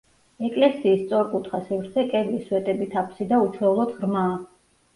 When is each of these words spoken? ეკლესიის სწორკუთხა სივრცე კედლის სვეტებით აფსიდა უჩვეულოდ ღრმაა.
ეკლესიის 0.47 1.03
სწორკუთხა 1.03 1.59
სივრცე 1.67 2.07
კედლის 2.15 2.43
სვეტებით 2.49 2.99
აფსიდა 3.05 3.43
უჩვეულოდ 3.47 3.95
ღრმაა. 4.03 4.37